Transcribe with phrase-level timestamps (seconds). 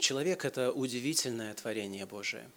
[0.00, 2.50] Человек– это удивительное творение Божие.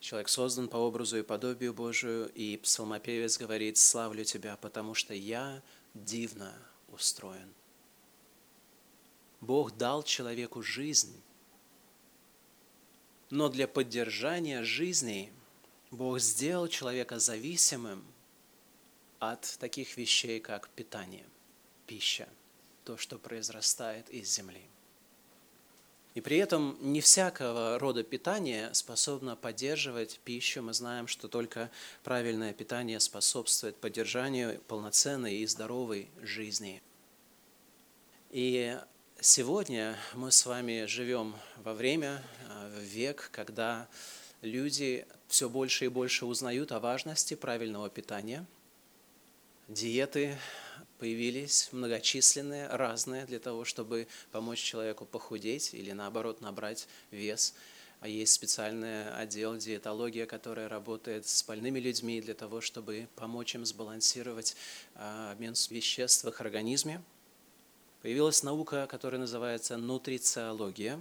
[0.00, 5.62] Человек создан по образу и подобию Божию, и псалмопевец говорит «Славлю Тебя, потому что я
[5.94, 6.52] дивно
[6.88, 7.54] устроен».
[9.40, 11.14] Бог дал человеку жизнь,
[13.30, 15.32] но для поддержания жизни
[15.92, 18.04] Бог сделал человека зависимым
[19.20, 21.26] от таких вещей, как питание,
[21.86, 22.28] пища,
[22.84, 24.66] то, что произрастает из земли.
[26.14, 30.60] И при этом не всякого рода питание способно поддерживать пищу.
[30.60, 31.70] Мы знаем, что только
[32.02, 36.82] правильное питание способствует поддержанию полноценной и здоровой жизни.
[38.30, 38.76] И
[39.20, 43.88] сегодня мы с вами живем во время, э, в век, когда
[44.42, 48.44] люди все больше и больше узнают о важности правильного питания.
[49.68, 50.36] Диеты
[51.00, 57.54] появились многочисленные, разные, для того, чтобы помочь человеку похудеть или наоборот набрать вес.
[58.00, 63.64] А есть специальный отдел диетология, который работает с больными людьми для того, чтобы помочь им
[63.64, 64.56] сбалансировать
[64.94, 67.02] а, обмен веществ в их организме.
[68.02, 70.98] Появилась наука, которая называется нутрициология,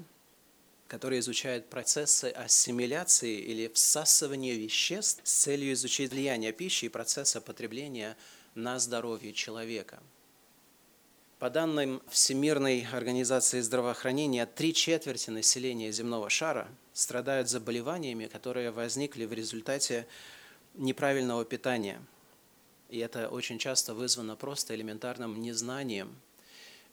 [0.89, 8.17] которая изучает процессы ассимиляции или всасывания веществ с целью изучить влияние пищи и процесса потребления
[8.55, 9.99] на здоровье человека.
[11.37, 19.31] По данным Всемирной организации здравоохранения, три четверти населения земного шара страдают заболеваниями, которые возникли в
[19.31, 20.07] результате
[20.73, 22.01] неправильного питания.
[22.89, 26.13] И это очень часто вызвано просто элементарным незнанием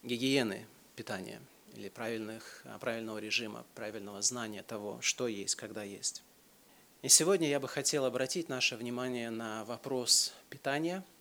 [0.02, 1.40] гигиены питания
[1.76, 6.22] или правильных, правильного режима, правильного знания того, что есть, когда есть.
[7.02, 11.04] И сегодня я бы хотел обратить наше внимание на вопрос питания–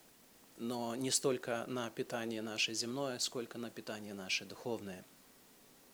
[0.57, 5.03] но не столько на питание наше земное, сколько на питание наше духовное.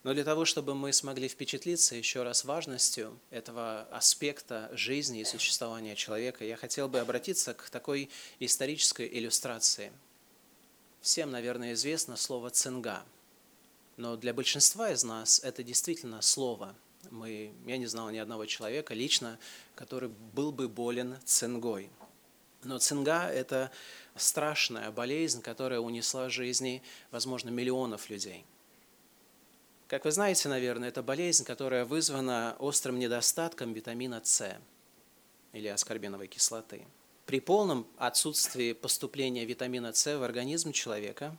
[0.04, 5.96] Но для того, чтобы мы смогли впечатлиться еще раз важностью этого аспекта жизни и существования
[5.96, 8.10] человека, я хотел бы обратиться к такой
[8.40, 9.92] исторической иллюстрации.
[11.02, 13.04] Всем, наверное, известно слово «цинга»,
[14.02, 16.76] но для большинства из нас это действительно слово.
[17.12, 19.38] Мы, я не знал ни одного человека лично,
[19.76, 21.88] который был бы болен цингой.
[22.64, 23.70] Но цинга– это
[24.16, 28.44] страшная болезнь, которая унесла жизни, возможно, миллионов людей.
[29.88, 34.58] Как вы знаете, наверное, это болезнь, которая вызвана острым недостатком витамина С
[35.54, 36.88] или аскорбиновой кислоты.
[37.28, 41.38] При полном отсутствии поступления витамина С в организм человека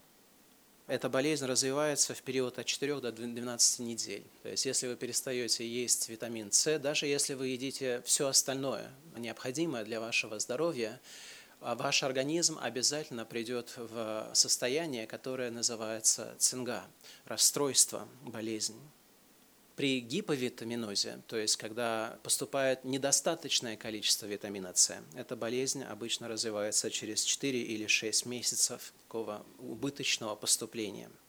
[0.87, 4.23] эта болезнь развивается в период от 4 до 12 недель.
[4.41, 9.83] То есть, если вы перестаете есть витамин С, даже если вы едите все остальное, необходимое
[9.85, 10.99] для вашего здоровья,
[11.61, 16.83] а ваш организм обязательно придет в состояние, которое называется цинга,
[17.25, 18.75] расстройство, болезнь.
[19.75, 27.23] При гиповитаминозе, то есть когда поступает недостаточное количество витамина С, эта болезнь обычно развивается через
[27.23, 31.09] 4 или 6 месяцев такого убыточного поступления–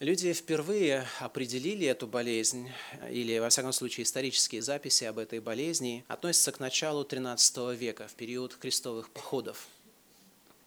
[0.00, 2.70] Люди впервые определили эту болезнь,
[3.10, 8.14] или, во всяком случае, исторические записи об этой болезни относятся к началу XIII века, в
[8.14, 9.66] период крестовых походов.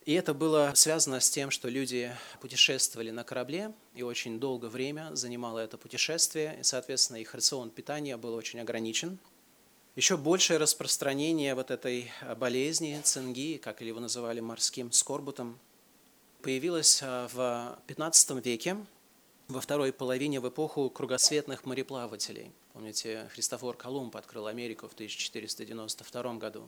[0.05, 5.11] И это было связано с тем, что люди путешествовали на корабле, и очень долгое время
[5.13, 9.19] занимало это путешествие, и, соответственно, их рацион питания был очень ограничен.
[9.95, 15.59] Еще большее распространение вот этой болезни, цинги, как его называли морским скорбутом,
[16.41, 18.77] появилось а, в XV веке,
[19.49, 22.51] во второй половине в эпоху кругосветных мореплавателей.
[22.73, 26.63] Помните, Христофор Колумб открыл Америку в 1492 году.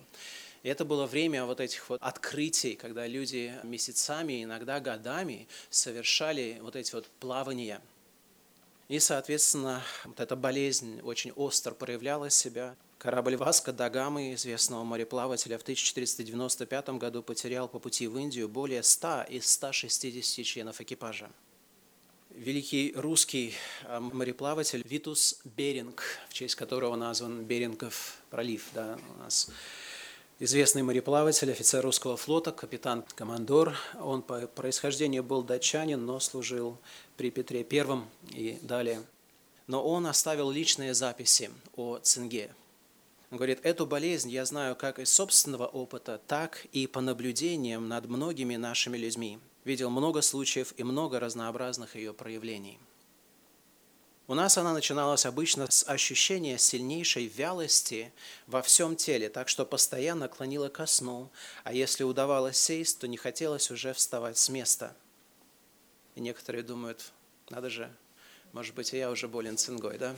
[0.63, 6.77] И это было время вот этих вот открытий, когда люди месяцами, иногда годами совершали вот
[6.77, 7.81] эти вот плавания.
[8.87, 12.75] И, соответственно, вот эта болезнь очень остро проявляла себя.
[12.97, 19.23] Корабль Васка Дагамы, известного мореплавателя, в 1495 году потерял по пути в Индию более 100
[19.29, 21.29] из 160 членов экипажа
[22.35, 23.53] великий русский
[23.83, 28.67] а, мореплаватель Витус Беринг, в честь которого назван Берингов пролив.
[28.73, 29.49] Да, у нас
[30.43, 33.75] известный мореплаватель, офицер русского флота, капитан-командор.
[33.99, 36.77] Он по происхождению был датчанин, но служил
[37.17, 38.01] при Петре I
[38.31, 39.03] и далее.
[39.67, 42.53] Но он оставил личные записи о цинге.
[43.31, 48.07] Он говорит, эту болезнь я знаю как из собственного опыта, так и по наблюдениям над
[48.07, 52.79] многими нашими людьми– видел много случаев и много разнообразных ее проявлений.
[54.25, 58.13] У нас она начиналась обычно с ощущения сильнейшей вялости
[58.47, 61.29] во всем теле, так что постоянно клонила ко сну,
[61.65, 64.95] а если удавалось сесть, то не хотелось уже вставать с места.
[66.15, 67.11] И некоторые думают,
[67.49, 67.91] надо же,
[68.53, 70.15] Может быть, и я уже болен цингой, да?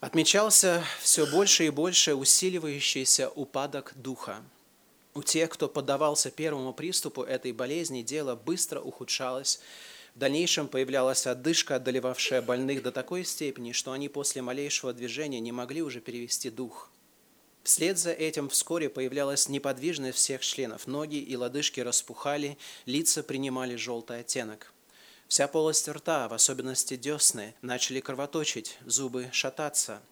[0.00, 4.42] Отмечался все больше и больше усиливающийся упадок духа.
[5.12, 9.60] У тех, кто поддавался первому приступу этой болезни, дело быстро ухудшалось.
[10.14, 15.52] В дальнейшем появлялась одышка, одолевавшая больных до такой степени, что они после малейшего движения не
[15.52, 16.90] могли уже перевести дух.
[17.62, 20.86] Вслед за этим вскоре появлялась неподвижность всех членов.
[20.86, 24.72] Ноги и лодыжки распухали, лица принимали желтый оттенок.
[25.28, 30.02] Вся полость рта, в особенности десны, начали кровоточить, зубы шататься.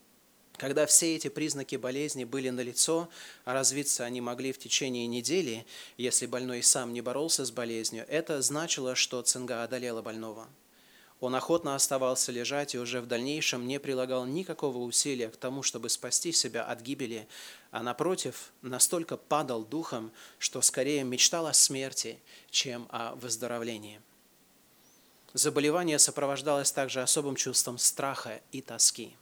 [0.59, 3.09] Когда все эти признаки болезни были налицо,
[3.45, 5.65] а развиться они могли в течение недели,
[5.97, 10.49] если больной сам не боролся с болезнью, это значило, что цинга одолела больного.
[11.21, 15.89] Он охотно оставался лежать и уже в дальнейшем не прилагал никакого усилия к тому, чтобы
[15.89, 17.29] спасти себя от гибели,
[17.71, 22.19] а напротив, настолько падал духом, что скорее мечтал о смерти,
[22.51, 24.01] чем о выздоровлении.
[25.35, 29.15] Заболевание сопровождалось также особым чувством страха и тоски.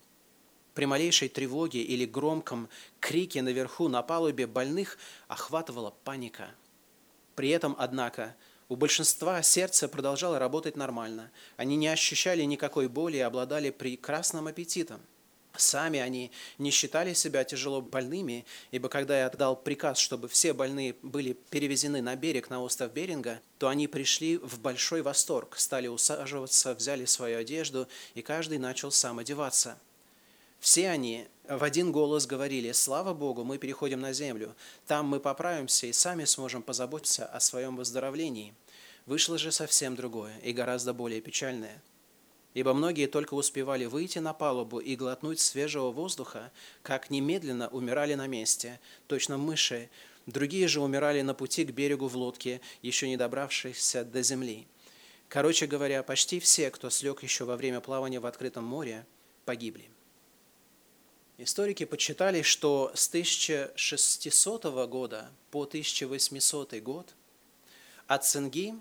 [0.76, 2.68] При малейшей тревоге или громком
[3.00, 6.50] крике наверху на палубе больных охватывала паника.
[7.34, 8.36] При этом, однако,
[8.68, 11.30] у большинства сердце продолжало работать нормально.
[11.56, 15.00] Они не ощущали никакой боли и обладали прекрасным аппетитом.
[15.56, 20.94] Сами они не считали себя тяжело больными, ибо когда я отдал приказ, чтобы все больные
[21.00, 26.74] были перевезены на берег, на остров Беринга, то они пришли в большой восторг, стали усаживаться,
[26.74, 29.78] взяли свою одежду, и каждый начал сам одеваться.
[30.60, 34.54] Все они в один голос говорили, «Слава Богу, мы переходим на землю.
[34.86, 38.54] Там мы поправимся и сами сможем позаботиться о своем выздоровлении».
[39.06, 41.80] Вышло же совсем другое и гораздо более печальное.
[42.54, 46.50] Ибо многие только успевали выйти на палубу и глотнуть свежего воздуха,
[46.82, 49.90] как немедленно умирали на месте, точно мыши.
[50.26, 54.66] Другие же умирали на пути к берегу в лодке, еще не добравшихся до земли.
[55.28, 59.06] Короче говоря, почти все, кто слег еще во время плавания в открытом море,
[59.44, 59.88] погибли.
[61.38, 67.14] Историки подсчитали, что с 1600 года по 1800 год
[68.06, 68.74] от цинги,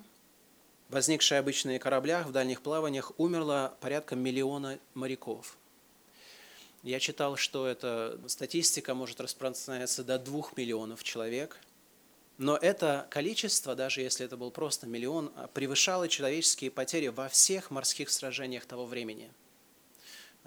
[0.88, 5.57] возникшей обычно кораблях в дальних плаваниях, умерло порядка миллиона моряков.
[6.81, 11.60] Я читал, что эта статистика может распространяться до двух миллионов человек.
[12.38, 18.10] Но это количество, даже если это был просто миллион, превышало человеческие потери во всех морских
[18.10, 19.45] сражениях того времени– а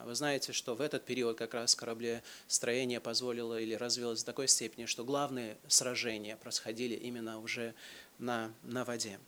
[0.05, 4.87] вы знаете, что в этот период как раз кораблестроение позволило или развилось до такой степени,
[4.87, 7.75] что главные сражения происходили именно уже
[8.19, 9.19] на, на воде.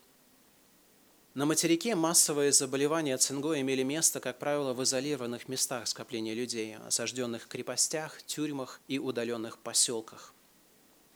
[1.34, 7.46] На материке массовые заболевания цингой имели место, как правило, в изолированных местах скопления людей, осажденных
[7.46, 10.34] крепостях, тюрьмах и удаленных поселках.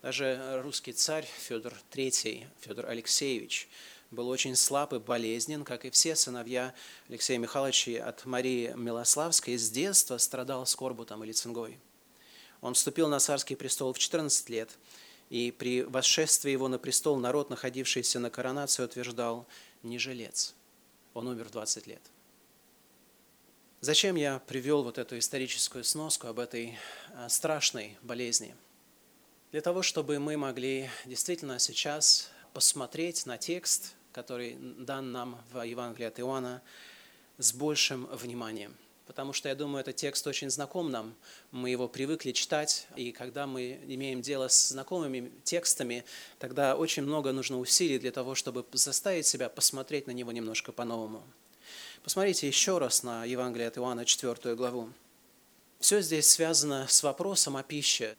[0.03, 3.69] Даже русский царь Федор III, Федор Алексеевич,
[4.11, 6.75] был очень слаб и болезнен, как и все сыновья
[7.09, 11.79] Алексея Михайловича от Марии Милославской, с детства страдал скорбутом или цингой.
[12.61, 14.71] Он вступил на царский престол в 14 лет,
[15.31, 19.47] и при восшествии его на престол народ, находившийся на коронации, утверждал
[19.83, 20.55] «не жилец».
[21.13, 22.03] Он умер в 20 лет.
[23.81, 26.79] Зачем я привел вот эту историческую сноску об этой
[27.15, 28.57] а, страшной болезни?
[29.53, 36.07] Для того, чтобы мы могли действительно сейчас посмотреть на текст, который дан нам в Евангелии
[36.07, 36.63] от Иоанна,
[37.37, 38.75] с большим вниманием.
[39.07, 41.15] Потому что, я думаю, этот текст очень знаком нам,
[41.51, 46.05] мы его привыкли читать, и когда мы имеем дело с знакомыми текстами,
[46.39, 51.23] тогда очень много нужно усилий для того, чтобы заставить себя посмотреть на него немножко по-новому.
[52.03, 54.89] Посмотрите еще раз на Евангелие от Иоанна, 4 главу.
[55.81, 58.17] Все здесь связано с вопросом о пище.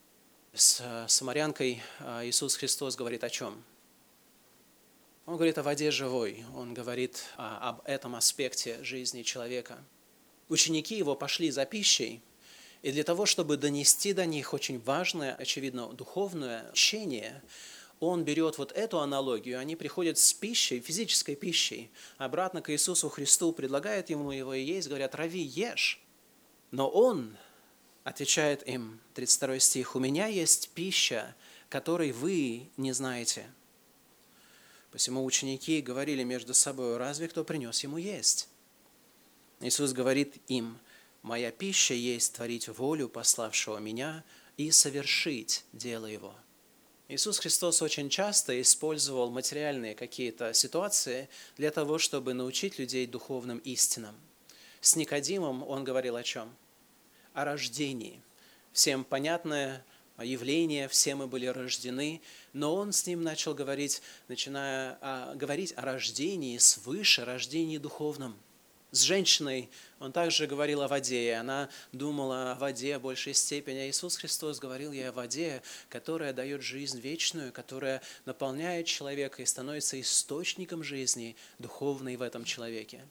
[0.54, 3.62] С самарянкой а, Иисус Христос говорит о чем?
[5.26, 9.76] Он говорит о воде живой, он говорит а, об этом аспекте жизни человека.
[10.48, 12.22] Ученики его пошли за пищей,
[12.82, 17.42] и для того, чтобы донести до них очень важное, очевидно, духовное учение,
[17.98, 23.52] он берет вот эту аналогию, они приходят с пищей, физической пищей, обратно к Иисусу Христу,
[23.52, 26.00] предлагают ему его и есть, говорят, рави, ешь.
[26.70, 27.36] Но он
[28.04, 31.34] отвечает им, 32 стих, «У меня есть пища,
[31.68, 33.46] которой вы не знаете».
[34.96, 38.48] Посему ученики говорили между собой, разве кто принес ему есть?
[39.60, 40.78] Иисус говорит им,
[41.20, 44.24] «Моя пища есть творить волю пославшего меня
[44.56, 46.34] и совершить дело его».
[47.08, 54.16] Иисус Христос очень часто использовал материальные какие-то ситуации для того, чтобы научить людей духовным истинам.
[54.80, 56.56] С Никодимом он говорил о чем?
[57.34, 58.22] О рождении.
[58.72, 59.84] Всем понятное
[60.24, 65.82] явление, все мы были рождены, но он с ним начал говорить, начиная а, говорить о
[65.82, 68.36] рождении свыше, рождении духовном.
[68.92, 69.68] С женщиной
[69.98, 73.78] он также говорил о воде, и она думала о воде в большей степени.
[73.78, 79.46] А Иисус Христос говорил ей о воде, которая дает жизнь вечную, которая наполняет человека и
[79.46, 83.02] становится источником жизни духовной в этом человеке.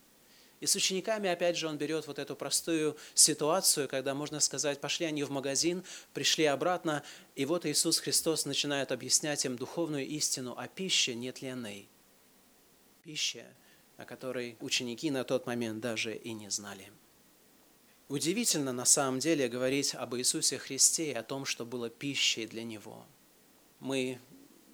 [0.61, 5.05] И с учениками, опять же, он берет вот эту простую ситуацию, когда можно сказать, пошли
[5.05, 5.83] они в магазин,
[6.13, 7.03] пришли обратно,
[7.35, 11.89] и вот Иисус Христос начинает объяснять им духовную истину о пище нетленной.
[13.03, 13.45] Пище,
[13.97, 16.91] о которой ученики на тот момент даже и не знали.
[18.07, 22.63] Удивительно на самом деле говорить об Иисусе Христе и о том, что было пищей для
[22.63, 23.05] Него.
[23.79, 24.19] Мы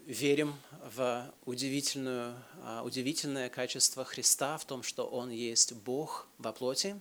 [0.06, 0.56] верим
[0.96, 7.00] в удивительную, а, удивительное качество Христа, в том, что Он есть Бог во плоти.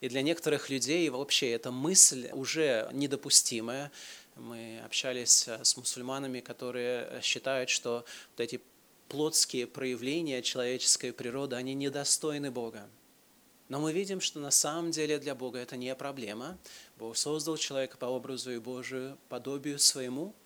[0.00, 3.90] И для некоторых людей вообще эта мысль уже недопустимая.
[4.36, 8.60] Мы общались а, с мусульманами, которые считают, что вот эти
[9.08, 12.88] плотские проявления человеческой природы, они недостойны Бога.
[13.68, 16.58] Но мы видим, что на самом деле для Бога это не проблема.
[16.98, 20.34] Бог создал человека по образу и Божию подобию своему–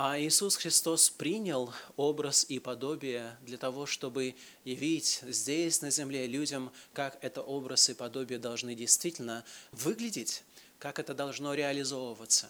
[0.00, 6.70] а Иисус Христос принял образ и подобие для того, чтобы явить здесь, на земле, людям,
[6.92, 10.44] как это образ и подобие должны действительно выглядеть,
[10.78, 12.48] как это должно реализовываться.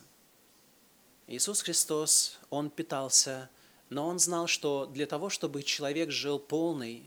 [1.26, 3.48] Иисус Христос, Он питался,
[3.88, 7.02] но Он знал, что для того, чтобы человек жил полной,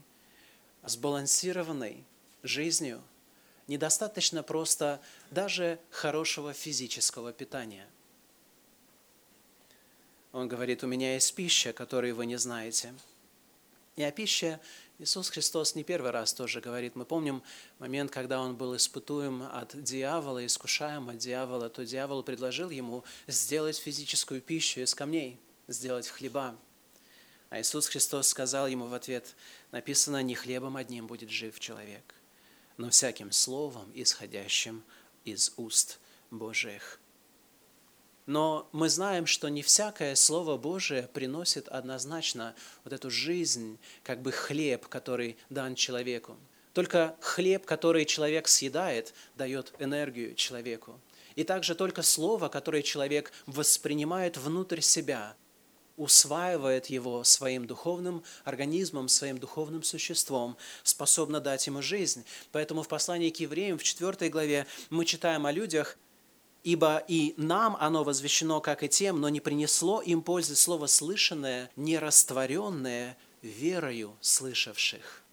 [0.83, 2.03] сбалансированной
[2.41, 3.03] жизнью,
[3.67, 7.87] недостаточно просто даже хорошего физического питания–
[10.31, 12.93] он говорит, у меня есть пища, которую вы не знаете.
[13.95, 14.59] И о пище
[14.99, 16.95] Иисус Христос не первый раз тоже говорит.
[16.95, 17.43] Мы помним
[17.79, 23.77] момент, когда он был испытуем от дьявола, искушаем от дьявола, то дьявол предложил ему сделать
[23.77, 26.55] физическую пищу из камней, сделать хлеба.
[27.49, 29.35] А Иисус Христос сказал ему в ответ,
[29.71, 32.15] написано, не хлебом одним будет жив человек,
[32.77, 34.83] но всяким словом, исходящим
[35.25, 37.00] из уст Божьих.
[38.31, 44.31] Но мы знаем, что не всякое Слово Божие приносит однозначно вот эту жизнь, как бы
[44.31, 46.37] хлеб, который дан человеку.
[46.71, 50.97] Только хлеб, который человек съедает, дает энергию человеку.
[51.35, 55.35] И также только Слово, которое человек воспринимает внутрь себя,
[55.97, 62.23] усваивает его своим духовным организмом, своим духовным существом, способно дать ему жизнь.
[62.53, 65.97] Поэтому в послании к евреям в 4 главе мы читаем о людях,
[66.63, 71.71] Ибо и нам оно возвещено, как и тем, но не принесло им пользы слово слышанное,
[71.75, 75.23] не растворенное верою слышавших.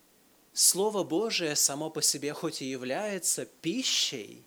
[0.55, 4.45] Слово Божие само по себе хоть и является пищей,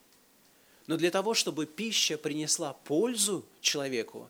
[0.87, 4.29] но для того, чтобы пища принесла пользу человеку,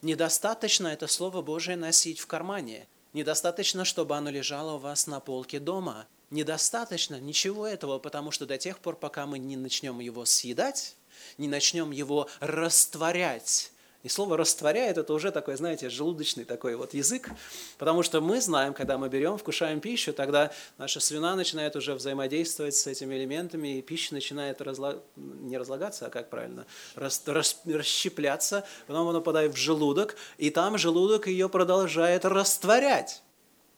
[0.00, 5.60] недостаточно это Слово Божие носить в кармане, недостаточно, чтобы оно лежало у вас на полке
[5.60, 10.96] дома, недостаточно ничего этого, потому что до тех пор, пока мы не начнем его съедать,
[11.38, 13.72] не начнем его растворять.
[14.02, 17.30] И слово «растворяет»– это уже такой, знаете, желудочный такой вот язык,
[17.78, 22.74] потому что мы знаем, когда мы берем, вкушаем пищу, тогда наша слюна начинает уже взаимодействовать
[22.74, 24.98] с этими элементами, и пища начинает разла...
[25.14, 27.22] не разлагаться, а как правильно, рас...
[27.26, 27.60] Рас...
[27.64, 33.22] расщепляться, потом она попадает в желудок, и там желудок ее продолжает растворять.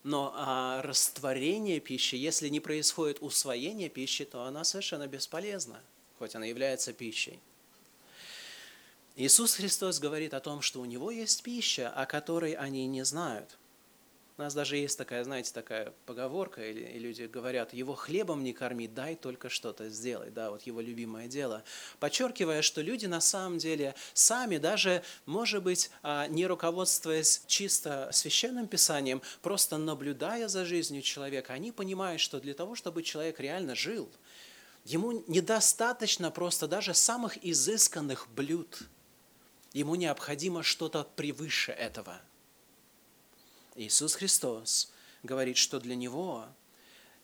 [0.04, 5.82] Но а растворение пищи, если не происходит усвоение пищи, то она совершенно бесполезна
[6.24, 7.38] хоть она является пищей.
[9.14, 13.58] Иисус Христос говорит о том, что у Него есть пища, о которой они не знают.
[14.38, 18.54] У нас даже есть такая, знаете, такая поговорка, или, и люди говорят, его хлебом не
[18.54, 21.62] корми, дай только что-то сделать, да, вот его любимое дело.
[22.00, 28.66] Подчеркивая, что люди на самом деле сами, даже, может быть, а, не руководствуясь чисто священным
[28.66, 34.10] писанием, просто наблюдая за жизнью человека, они понимают, что для того, чтобы человек реально жил–
[34.84, 38.82] Ему недостаточно просто даже самых изысканных блюд.
[39.72, 42.20] Ему необходимо что-то превыше этого.
[43.76, 46.46] Иисус Христос говорит, что для Него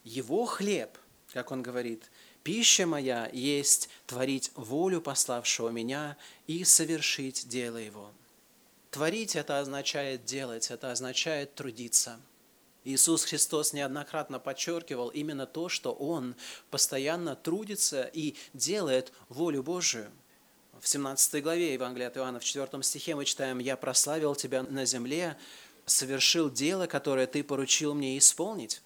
[0.04, 0.96] Его хлеб,
[1.32, 2.10] как Он говорит,
[2.42, 8.10] «Пища моя есть творить волю пославшего меня и совершить дело Его».
[8.90, 12.18] Творить– это означает делать, это означает трудиться–
[12.84, 16.34] Иисус Христос неоднократно подчеркивал именно то, что Он
[16.70, 20.10] постоянно трудится и делает волю Божию.
[20.80, 24.86] В 17 главе Евангелия от Иоанна, в 4 стихе мы читаем «Я прославил Тебя на
[24.86, 25.36] земле,
[25.84, 28.80] совершил дело, которое Ты поручил мне исполнить».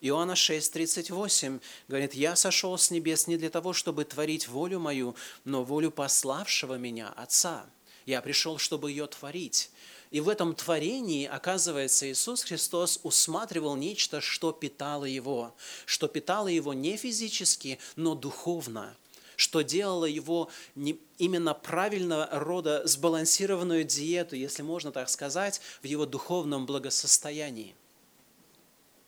[0.00, 5.64] Иоанна 6:38 говорит, «Я сошел с небес не для того, чтобы творить волю мою, но
[5.64, 7.66] волю пославшего меня, Отца.
[8.06, 9.70] Я пришел, чтобы ее творить».
[10.14, 15.56] И в этом творении, оказывается, Иисус Христос усматривал нечто, что питало его,
[15.86, 18.96] что питало его не физически, но духовно,
[19.34, 26.06] что делало его не, именно правильного рода сбалансированную диету, если можно так сказать, в его
[26.06, 27.74] духовном благосостоянии.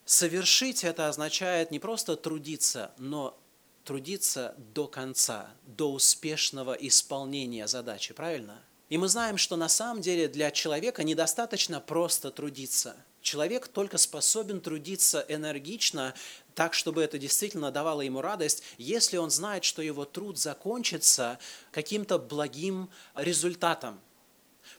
[0.07, 3.39] Совершить это означает не просто трудиться, но
[3.85, 8.61] трудиться до конца, до успешного исполнения задачи, правильно?
[8.89, 12.95] И мы знаем, что на самом деле для человека недостаточно просто трудиться.
[13.21, 16.15] Человек только способен трудиться энергично,
[16.55, 21.41] так, чтобы это действительно давало ему радость, если он знает, что его труд закончится
[21.73, 24.01] каким-то благим результатом.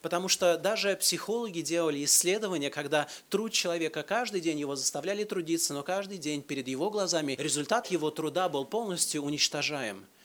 [0.01, 5.83] Потому что даже психологи делали исследования, когда труд человека каждый день его заставляли трудиться, но
[5.83, 10.05] каждый день перед его глазами результат его труда был полностью уничтожаем–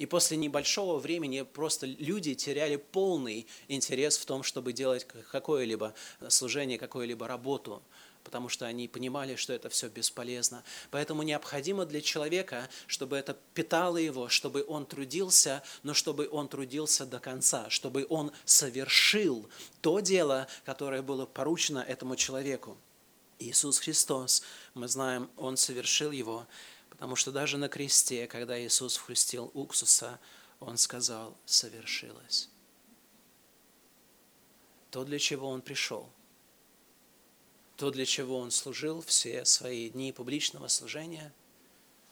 [0.00, 5.92] и после небольшого времени просто люди теряли полный интерес в том, чтобы делать какое-либо
[6.28, 7.82] служение, какую-либо работу,
[8.24, 10.64] потому что они понимали, что это все бесполезно.
[10.90, 17.04] Поэтому необходимо для человека, чтобы это питало его, чтобы он трудился, но чтобы он трудился
[17.04, 19.50] до конца, чтобы он совершил
[19.82, 22.78] то дело, которое было поручено этому человеку.
[23.38, 24.42] Иисус Христос,
[24.74, 26.46] мы знаем, Он совершил его,
[27.00, 30.20] Потому что даже на кресте, когда Иисус вхрустил уксуса,
[30.60, 32.50] Он сказал, совершилось.
[34.90, 36.10] То, для чего Он пришел,
[37.78, 41.32] то, для чего Он служил все свои дни публичного служения,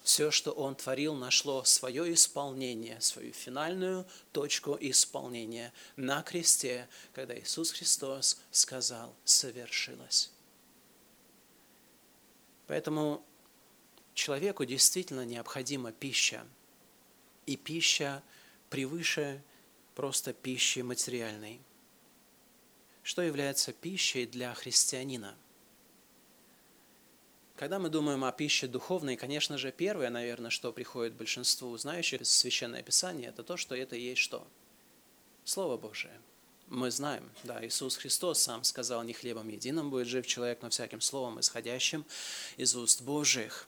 [0.03, 7.73] все, что Он творил, нашло свое исполнение, свою финальную точку исполнения на кресте, когда Иисус
[7.73, 10.31] Христос сказал «совершилось».
[12.67, 13.23] Поэтому
[14.19, 16.45] человеку действительно необходима пища.
[17.47, 18.23] И пища
[18.69, 19.41] превыше
[19.95, 21.61] просто пищи материальной.
[23.05, 25.35] Что является пищей для христианина?
[27.57, 32.83] Когда мы думаем о пище духовной, конечно же, первое, наверное, что приходит большинству знающих Священное
[32.83, 34.47] Писание, это то, что это есть что?
[35.45, 36.21] Слово Божие.
[36.67, 41.01] Мы знаем, да, Иисус Христос сам сказал, не хлебом единым будет жив человек, но всяким
[41.01, 42.05] словом, исходящим
[42.57, 43.68] из уст Божьих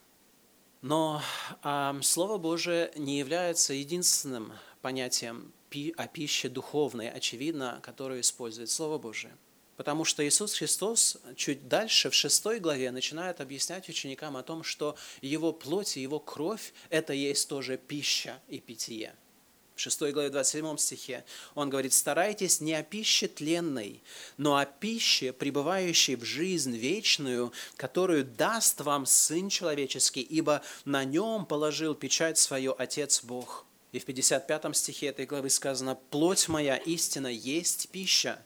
[0.81, 1.21] но
[1.63, 5.53] э, Слово Божие не является единственным понятием
[5.95, 9.35] о пище духовной, очевидно, которую использует Слово Божие.
[9.77, 14.95] Потому что Иисус Христос чуть дальше, в шестой главе, начинает объяснять ученикам о том, что
[15.21, 19.15] Его плоть и Его кровь– это есть тоже пища и питье.
[19.81, 24.03] 6 главе 27 стихе он говорит, «Старайтесь не о пище тленной,
[24.37, 31.47] но о пище, пребывающей в жизнь вечную, которую даст вам Сын Человеческий, ибо на нем
[31.47, 33.65] положил печать свою Отец Бог».
[33.91, 38.39] И в 55 стихе этой главы сказано, «Плоть моя истина есть пища,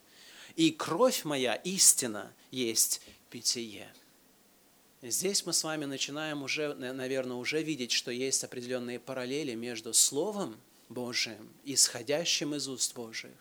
[0.55, 3.93] и кровь моя истина есть питье».
[5.01, 10.55] Здесь мы с вами начинаем уже, наверное, уже видеть, что есть определенные параллели между Словом
[10.89, 13.31] Божиим, исходящим из уст Божьих,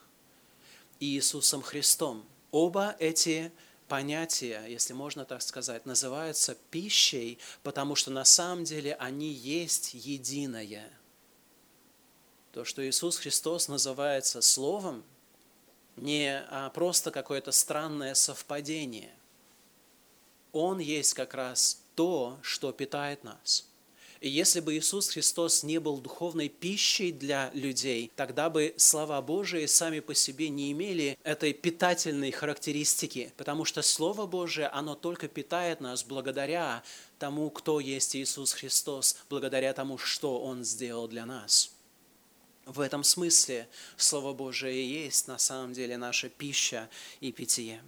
[1.00, 2.24] и Иисусом Христом.
[2.50, 3.52] Оба эти
[3.88, 10.90] понятия, если можно так сказать, называются пищей, потому что на самом деле они есть единое.
[12.52, 15.04] То, что Иисус Христос называется Словом,
[15.96, 19.14] не а просто какое-то странное совпадение.
[20.52, 23.68] Он есть как раз то, что питает нас–
[24.24, 29.66] и если бы Иисус Христос не был духовной пищей для людей, тогда бы слова Божии
[29.66, 35.82] сами по себе не имели этой питательной характеристики, потому что Слово Божие, оно только питает
[35.82, 36.82] нас благодаря
[37.18, 41.70] тому, кто есть Иисус Христос, благодаря тому, что Он сделал для нас.
[42.64, 46.88] В этом смысле Слово Божие есть на самом деле наша пища
[47.20, 47.82] и питье.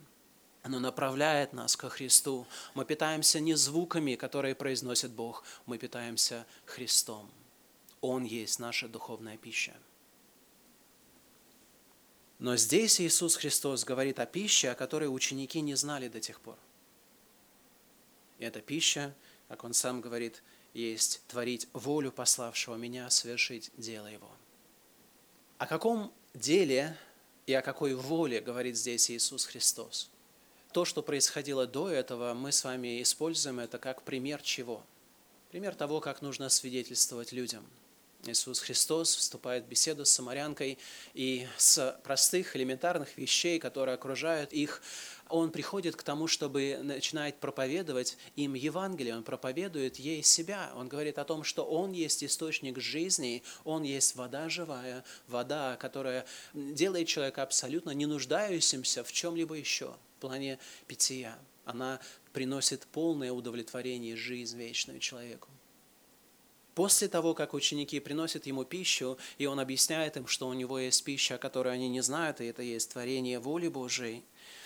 [0.67, 2.45] Оно направляет нас ко Христу.
[2.75, 7.31] Мы питаемся не звуками, которые произносит Бог, мы питаемся Христом.
[8.01, 9.77] Он есть наша духовная пища.
[12.41, 16.59] Но здесь Иисус Христос говорит о пище, о которой ученики не знали до тех пор.
[18.41, 19.15] И эта пища,
[19.47, 20.43] как Он сам говорит,
[20.75, 24.33] есть творить волю пославшего меня, совершить дело Его.
[25.59, 26.99] О каком деле
[27.47, 30.11] и о какой воле говорит здесь Иисус Христос?
[30.77, 34.85] То, что происходило до этого, мы с вами используем это как пример чего?
[35.51, 37.65] Пример того, как нужно свидетельствовать людям.
[38.27, 40.77] Иисус Христос вступает в беседу с самарянкой,
[41.15, 44.83] и с простых элементарных вещей, которые окружают их,
[45.29, 51.19] он приходит к тому, чтобы начинать проповедовать им Евангелие, он проповедует ей себя, он говорит
[51.19, 57.43] о том, что он есть источник жизни, он есть вода живая, вода, которая делает человека
[57.43, 61.39] абсолютно не нуждающимся в чем-либо еще в плане питья.
[61.65, 62.01] Она
[62.33, 65.49] приносит полное удовлетворение жизнь вечную человеку.
[66.77, 71.03] После того, как ученики приносят ему пищу, и он объясняет им, что у него есть
[71.05, 74.23] пища, которую они не знают, и это есть творение воли Божией,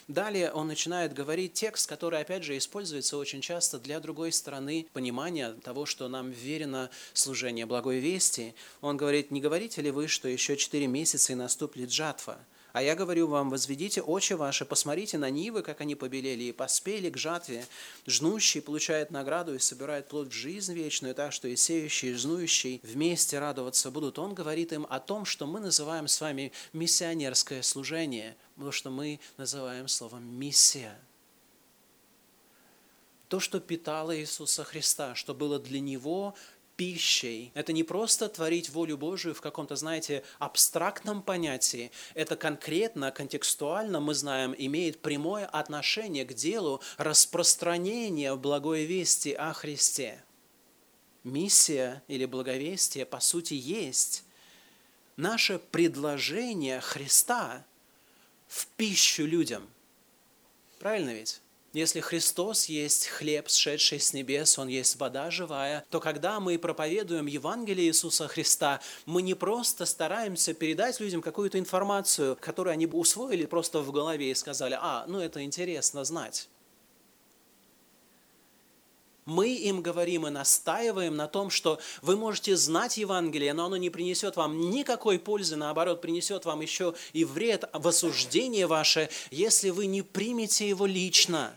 [0.08, 5.52] Далее он начинает говорить текст, который, опять же, используется очень часто для другой стороны понимания
[5.62, 8.56] того, что нам верено служение благой вести.
[8.80, 12.40] Он говорит, не говорите ли вы, что еще четыре месяца и наступит жатва?
[12.72, 17.10] А я говорю вам, возведите очи ваши, посмотрите на нивы, как они побелели, и поспели
[17.10, 17.66] к жатве.
[18.06, 22.80] Жнущий получает награду и собирает плод в жизнь вечную, так что и сеющий, и жнующий
[22.82, 24.18] вместе радоваться будут.
[24.18, 29.18] Он говорит им о том, что мы называем с вами миссионерское служение, потому что мы
[29.36, 30.96] называем словом «миссия».
[33.28, 36.34] То, что питало Иисуса Христа, что было для Него
[36.80, 37.52] пищей.
[37.52, 41.90] Это не просто творить волю Божию в каком-то, знаете, абстрактном понятии.
[42.14, 50.24] Это конкретно, контекстуально, мы знаем, имеет прямое отношение к делу распространения благой вести о Христе.
[51.22, 54.24] Миссия или благовестие, по сути, есть
[55.18, 57.62] наше предложение Христа
[58.48, 59.68] в пищу людям.
[60.78, 61.42] Правильно ведь?
[61.72, 67.26] Если Христос есть хлеб, сшедший с небес, Он есть вода живая, то когда мы проповедуем
[67.26, 73.46] Евангелие Иисуса Христа, мы не просто стараемся передать людям какую-то информацию, которую они бы усвоили
[73.46, 76.48] просто в голове и сказали, а, ну это интересно знать.
[79.24, 83.90] Мы им говорим и настаиваем на том, что вы можете знать Евангелие, но оно не
[83.90, 89.86] принесет вам никакой пользы, наоборот, принесет вам еще и вред в осуждение ваше, если вы
[89.86, 91.56] не примете его лично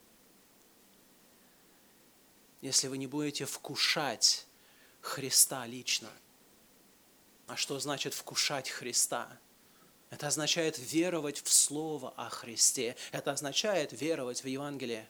[2.63, 4.47] если вы не будете вкушать
[5.01, 6.09] Христа лично.
[7.45, 9.27] А что значит вкушать Христа?
[10.09, 12.95] Это означает веровать в Слово о Христе.
[13.11, 15.09] Это означает веровать в Евангелие.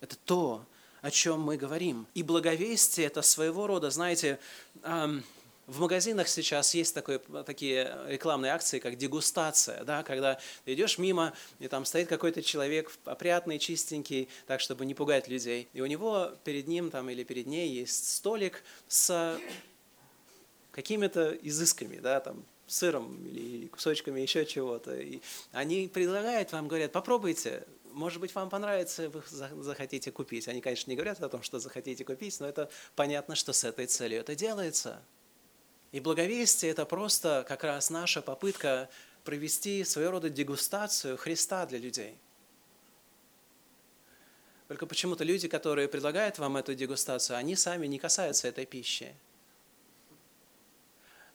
[0.00, 0.64] Это то,
[1.02, 2.06] о чем мы говорим.
[2.14, 4.38] И благовестие– это своего рода, знаете,
[4.84, 5.24] эм,
[5.66, 11.32] в магазинах сейчас есть такое, такие рекламные акции, как дегустация, да, когда ты идешь мимо,
[11.58, 15.68] и там стоит какой-то человек опрятный, чистенький, так, чтобы не пугать людей.
[15.72, 19.38] И у него перед ним там, или перед ней есть столик с
[20.72, 24.96] какими-то изысками, да, там, сыром или кусочками еще чего-то.
[24.98, 25.20] И
[25.52, 29.22] они предлагают вам, говорят, попробуйте, может быть, вам понравится, вы
[29.62, 30.48] захотите купить.
[30.48, 33.86] Они, конечно, не говорят о том, что захотите купить, но это понятно, что с этой
[33.86, 35.00] целью это делается.
[35.94, 38.90] И благовестие– это просто как раз наша попытка
[39.22, 42.16] провести своего рода дегустацию Христа для людей.
[44.66, 49.14] Только почему-то люди, которые предлагают вам эту дегустацию, они сами не касаются этой пищи.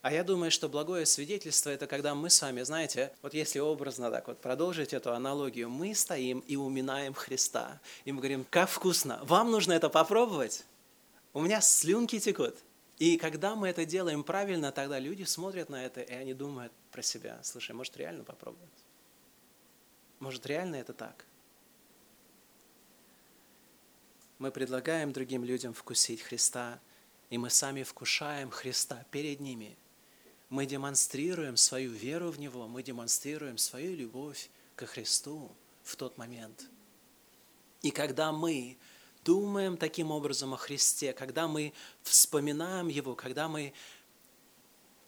[0.01, 4.11] А я думаю, что благое свидетельство– это когда мы с вами, знаете, вот если образно
[4.11, 7.79] так вот продолжить эту аналогию, мы стоим и уминаем Христа.
[8.03, 10.65] И мы говорим, как вкусно, вам нужно это попробовать?
[11.31, 12.57] У меня слюнки текут–
[12.99, 17.01] и когда мы это делаем правильно, тогда люди смотрят на это, и они думают про
[17.01, 18.69] себя, слушай, может реально попробовать?
[20.19, 21.25] Может реально это так?
[24.37, 26.79] Мы предлагаем другим людям вкусить Христа,
[27.29, 29.77] и мы сами вкушаем Христа перед ними.
[30.49, 35.49] Мы демонстрируем свою веру в Него, мы демонстрируем свою любовь к Христу
[35.83, 36.65] в тот момент.
[37.81, 38.77] И когда мы
[39.29, 43.73] думаем таким образом о Христе, когда мы вспоминаем Его, когда мы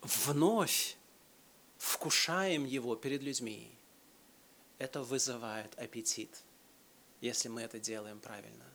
[0.04, 0.96] вновь
[1.80, 3.72] вкушаем Его перед людьми,
[4.78, 6.44] это вызывает аппетит,
[7.20, 8.66] если мы это делаем правильно.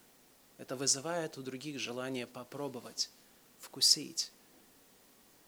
[0.58, 3.08] Это вызывает у других желание попробовать,
[3.60, 4.32] вкусить,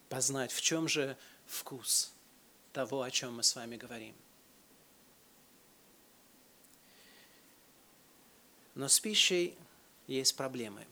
[0.09, 2.13] познать, в чем же вкус
[2.73, 4.15] того, о чем мы с вами говорим.
[8.77, 9.59] Но с пищей
[10.09, 10.85] есть проблемы.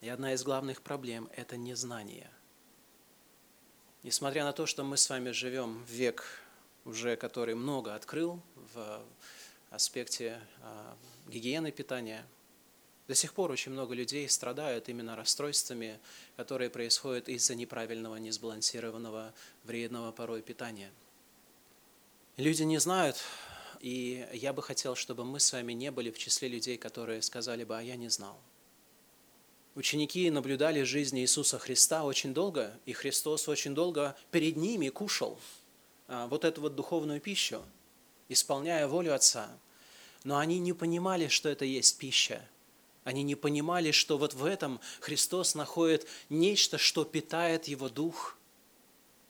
[0.00, 2.30] И одна из главных проблем– это незнание.
[4.02, 6.24] Несмотря на то, что мы с вами живем в век,
[6.84, 8.40] уже который много открыл
[8.74, 9.02] в
[9.70, 10.94] аспекте а,
[11.26, 12.26] гигиены питания,
[13.08, 15.98] до сих пор очень много людей страдают именно расстройствами,
[16.36, 19.32] которые происходят из-за неправильного, несбалансированного,
[19.64, 20.90] вредного порой питания.
[22.36, 23.16] Люди не знают
[23.84, 27.64] и я бы хотел, чтобы мы с вами не были в числе людей, которые сказали
[27.64, 28.40] бы, а я не знал.
[29.74, 35.38] Ученики наблюдали жизнь Иисуса Христа очень долго, и Христос очень долго перед ними кушал
[36.08, 37.62] а, вот эту вот духовную пищу,
[38.30, 39.50] исполняя волю Отца.
[40.22, 42.40] Но они не понимали, что это есть пища.
[43.02, 48.38] Они не понимали, что вот в этом Христос находит нечто, что питает его дух.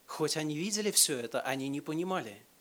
[0.06, 2.40] Хоть они видели все это, они не понимали–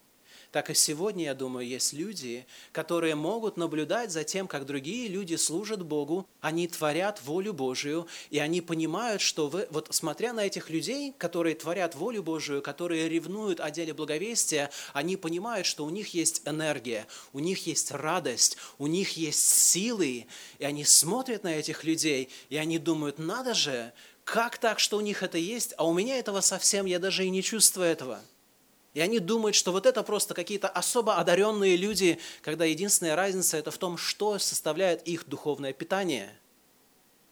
[0.54, 5.34] так и сегодня, я думаю, есть люди, которые могут наблюдать за тем, как другие люди
[5.34, 10.70] служат Богу, они творят волю Божию, и они понимают, что вы, вот смотря на этих
[10.70, 16.13] людей, которые творят волю Божию, которые ревнуют о деле благовестия, они понимают, что у них
[16.13, 20.28] есть энергия, у них есть радость, у них есть силы,
[20.60, 23.92] и они смотрят на этих людей, и они думают, надо же,
[24.24, 27.32] как так, что у них это есть, а у меня этого совсем, я даже и
[27.32, 28.22] не чувствую этого–
[28.93, 33.71] и они думают, что вот это просто какие-то особо одаренные люди, когда единственная разница это
[33.71, 36.38] в том, что составляет их духовное питание.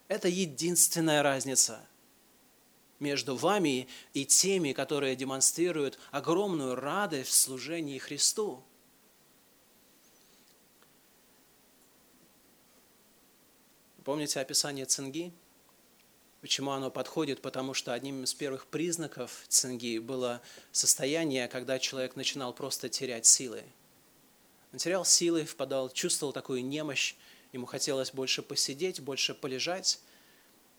[0.08, 1.80] Это единственная разница
[3.00, 8.63] между вами и теми, которые демонстрируют огромную радость в служении Христу.
[14.04, 15.32] Помните описание цинги?
[16.42, 17.42] Почему оно подходит?
[17.42, 23.64] Потому что одним из первых признаков цинги было состояние, когда человек начинал просто терять силы.
[24.74, 27.14] Он терял силы, впадал, чувствовал такую немощь,
[27.52, 30.00] ему хотелось больше посидеть, больше полежать,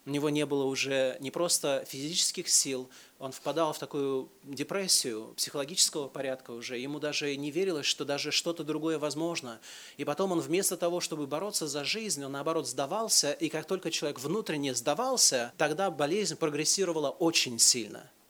[0.05, 2.89] у него не было уже не просто физических сил,
[3.19, 6.79] он впадал в такую депрессию психологического порядка уже.
[6.79, 9.61] Ему даже не верилось, что даже что-то другое возможно.
[9.97, 13.33] И потом он вместо того, чтобы бороться за жизнь, он наоборот сдавался.
[13.33, 18.11] И как только человек внутренне сдавался, тогда болезнь прогрессировала очень сильно–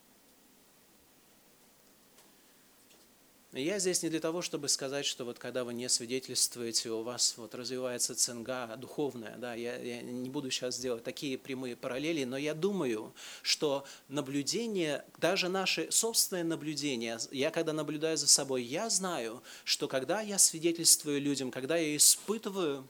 [3.54, 7.34] Я здесь не для того, чтобы сказать, что вот когда вы не свидетельствуете, у вас
[7.36, 9.36] вот развивается ценга духовная.
[9.36, 13.12] Да, я, я не буду сейчас делать такие прямые параллели, но я думаю,
[13.42, 20.22] что наблюдение, даже наши собственные наблюдения, я когда наблюдаю за собой, я знаю, что когда
[20.22, 22.88] я свидетельствую людям, когда я испытываю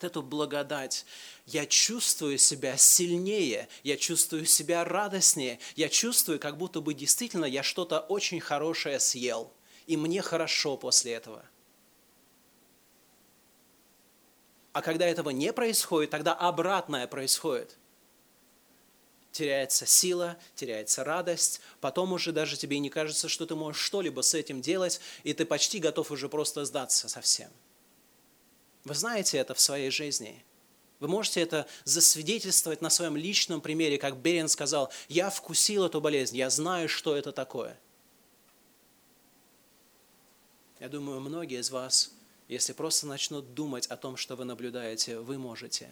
[0.00, 1.06] эту благодать,
[1.46, 7.62] я чувствую себя сильнее, я чувствую себя радостнее, я чувствую, как будто бы действительно я
[7.62, 9.50] что-то очень хорошее съел–
[9.86, 11.44] и мне хорошо после этого.
[14.72, 17.76] А когда этого не происходит, тогда обратное происходит.
[19.30, 24.34] Теряется сила, теряется радость, потом уже даже тебе не кажется, что ты можешь что-либо с
[24.34, 27.50] этим делать, и ты почти готов уже просто сдаться совсем.
[28.84, 30.44] Вы знаете это в своей жизни.
[31.00, 36.36] Вы можете это засвидетельствовать на своем личном примере, как Берин сказал, я вкусил эту болезнь,
[36.36, 37.78] я знаю, что это такое.
[40.80, 42.10] Я думаю, многие из вас,
[42.48, 45.88] если просто начнут думать о том, что вы наблюдаете, вы можете.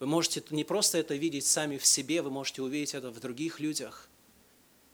[0.00, 3.60] Вы можете не просто это видеть сами в себе, вы можете увидеть это в других
[3.60, 4.08] людях.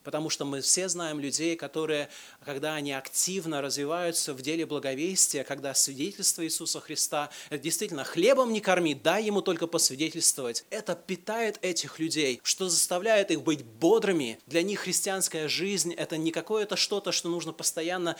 [0.05, 2.09] Потому что мы все знаем людей, которые,
[2.45, 8.95] когда они активно развиваются в деле благовестия, когда свидетельство Иисуса Христа, действительно хлебом не корми,
[8.95, 10.65] дай ему только посвидетельствовать.
[10.71, 14.39] Это питает этих людей, что заставляет их быть бодрыми.
[14.47, 18.17] Для них христианская жизнь– это не какое-то что-то, что нужно постоянно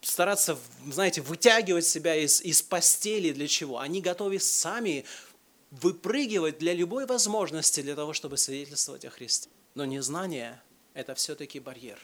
[0.00, 3.78] стараться, знаете, вытягивать себя из, из постели для чего?
[3.78, 5.04] Они готовы сами
[5.70, 9.48] выпрыгивать для любой возможности для того, чтобы свидетельствовать о Христе.
[9.74, 10.60] Но незнание–
[10.94, 12.00] это все-таки барьер.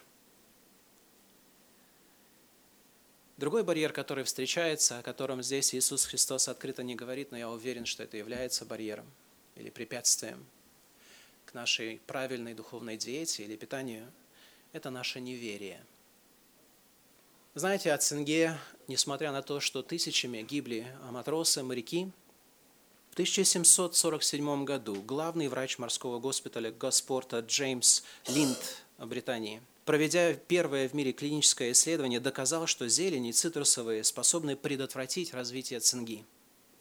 [3.39, 7.85] Другой барьер, который встречается, о котором здесь Иисус Христос открыто не говорит, но я уверен,
[7.85, 9.11] что это является барьером
[9.57, 10.47] или препятствием
[11.45, 14.11] к нашей правильной духовной диете или питанию,
[14.73, 15.85] это наше неверие–
[17.59, 22.11] знаете, о Цинге, несмотря на то, что тысячами гибли матросы, моряки,
[23.09, 28.59] в 1747 году главный врач морского госпиталя Госпорта Джеймс Линд
[28.99, 36.27] Британии, проведя первое в мире клиническое исследование, доказал, что зелени цитрусовые способны предотвратить развитие цинги.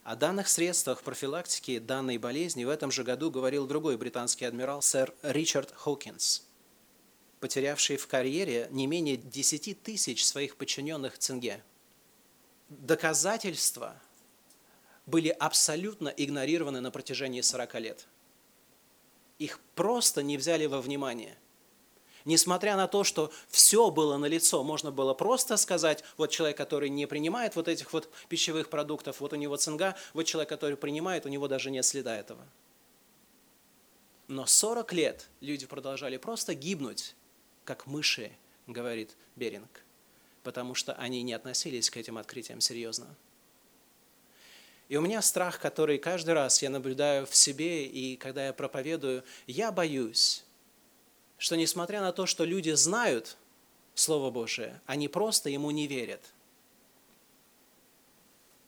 [0.04, 5.14] О данных средствах профилактики данной болезни в этом же году говорил другой британский адмирал сэр
[5.24, 6.44] Ричард Хокинс–
[7.46, 11.62] потерявший в карьере не менее 10 тысяч своих подчиненных цинге.
[12.70, 14.02] Доказательства
[15.06, 18.08] были абсолютно игнорированы на протяжении 40 лет.
[19.38, 21.38] Их просто не взяли во внимание.
[22.24, 27.06] Несмотря на то, что все было налицо, можно было просто сказать, вот человек, который не
[27.06, 31.30] принимает вот этих вот пищевых продуктов, вот у него цинга, вот человек, который принимает, у
[31.30, 32.44] него даже нет следа этого.
[34.28, 37.14] Но 40 лет люди продолжали просто гибнуть
[37.66, 38.32] как мыши,
[38.68, 39.84] говорит Беринг,
[40.44, 43.08] потому что они не относились к этим открытиям серьезно.
[44.88, 49.24] И у меня страх, который каждый раз я наблюдаю в себе, и когда я проповедую,
[49.48, 50.44] я боюсь,
[51.38, 53.36] что несмотря на то, что люди знают
[53.96, 56.22] Слово Божие, они просто ему не верят.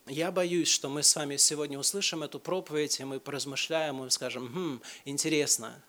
[0.08, 4.48] Я боюсь, что мы с вами сегодня услышим эту проповедь, и мы поразмышляем, и скажем,
[4.48, 5.84] хм, интересно.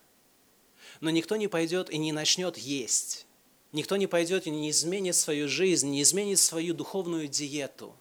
[1.00, 3.26] Но никто не пойдет и не начнет есть.
[3.72, 7.94] Никто не пойдет и не изменит свою жизнь, не изменит свою духовную диету.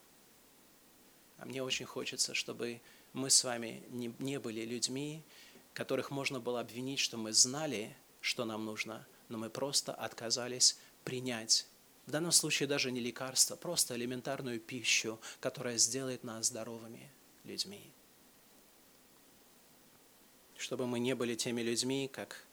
[1.37, 2.81] А мне очень хочется, чтобы
[3.13, 5.21] мы с вами не, не были людьми,
[5.73, 11.67] которых можно было обвинить, что мы знали, что нам нужно, но мы просто отказались принять
[12.07, 17.11] в данном случае даже не лекарство, просто элементарную пищу, которая сделает нас здоровыми
[17.43, 17.91] людьми.
[20.55, 22.46] Чтобы мы не были теми людьми, как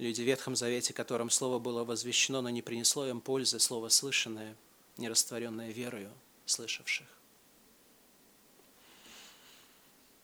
[0.00, 4.56] люди в Ветхом Завете, которым Слово было возвещено, но не принесло им пользы, Слово слышанное,
[4.96, 6.10] не растворенное верою
[6.46, 7.06] слышавших.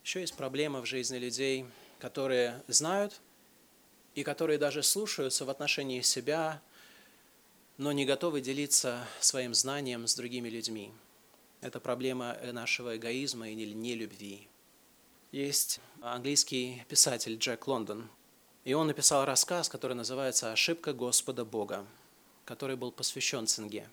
[0.03, 1.67] Еще есть проблема в жизни людей,
[1.99, 3.21] которые знают
[4.15, 6.63] и которые даже слушаются в отношении себя,
[7.77, 10.91] но не готовы делиться своим знанием с другими людьми.
[11.61, 14.49] Это проблема нашего эгоизма и нелюбви.
[15.33, 18.09] Есть английский писатель Джек Лондон,
[18.67, 21.87] и он написал рассказ, который называется «Ошибка Господа Бога»,
[22.45, 23.89] который был посвящен цинге.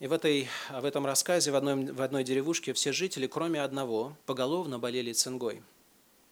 [0.00, 4.16] И в, этой, в этом рассказе в одной, в одной деревушке все жители, кроме одного,
[4.26, 5.62] поголовно болели цингой.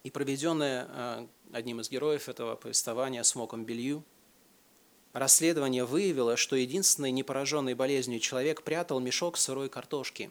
[0.03, 4.03] И проведенное а, одним из героев этого повествования смоком белью–
[5.17, 10.29] Расследование выявило, что единственный непораженный болезнью человек прятал мешок сырой картошки,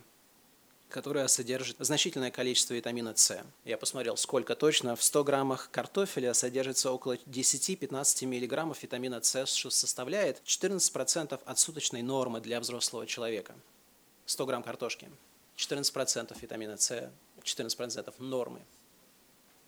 [0.88, 3.42] которая содержит значительное количество витамина С.
[3.64, 4.96] Я посмотрел, сколько точно.
[4.96, 12.02] В 100 граммах картофеля содержится около 10-15 миллиграммов витамина С, что составляет 14% от суточной
[12.02, 13.54] нормы для взрослого человека.
[14.26, 15.10] 100 грамм картошки.
[15.56, 17.10] 14% витамина С,
[17.42, 18.60] 14% нормы.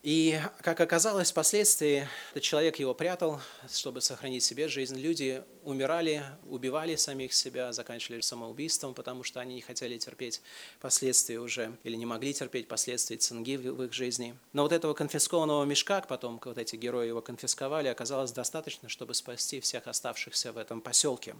[0.04, 4.96] И, как оказалось, впоследствии этот человек его прятал, чтобы сохранить себе жизнь.
[4.96, 10.40] Люди умирали, убивали самих себя, заканчивали самоубийством, потому что они не хотели терпеть
[10.80, 14.36] последствия уже, или не могли терпеть последствий цинги в их жизни.
[14.52, 19.58] Но вот этого конфискованного мешка, потом вот эти герои его конфисковали, оказалось достаточно, чтобы спасти
[19.58, 21.34] всех оставшихся в этом поселке.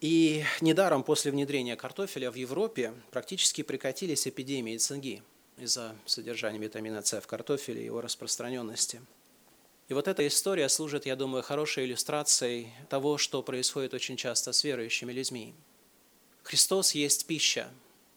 [0.00, 5.22] И недаром после внедрения картофеля в Европе практически прекратились эпидемии цинги–
[5.60, 9.00] из-за содержания витамина С в картофеле и его распространенности.
[9.88, 14.62] И вот эта история служит, я думаю, хорошей иллюстрацией того, что происходит очень часто с
[14.62, 15.54] верующими людьми.
[16.42, 17.68] Христос есть пища.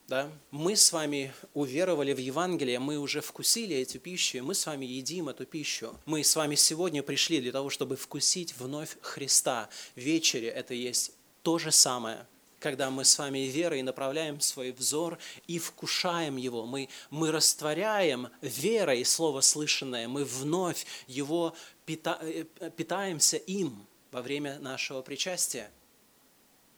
[0.07, 0.29] Да?
[0.51, 5.29] Мы с вами уверовали в Евангелие, мы уже вкусили эту пищу, мы с вами едим
[5.29, 5.95] эту пищу.
[6.05, 9.69] Мы с вами сегодня пришли для того, чтобы вкусить вновь Христа.
[9.95, 12.27] Вечере это есть то же самое–
[12.61, 16.65] когда мы с вами верой направляем свой взор и вкушаем его.
[16.65, 22.45] Мы, мы растворяем верой слово слышанное, мы вновь его пита, э,
[22.77, 25.71] питаемся им во время нашего причастия.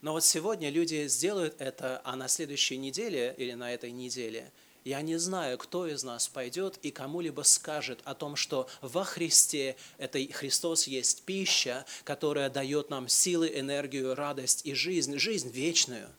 [0.01, 4.51] Но вот сегодня люди сделают это, а на следующей неделе или на этой неделе–
[4.83, 9.77] я не знаю, кто из нас пойдет и кому-либо скажет о том, что во Христе
[9.97, 16.09] это Христос есть пища, которая дает нам силы, энергию, радость и жизнь, жизнь вечную.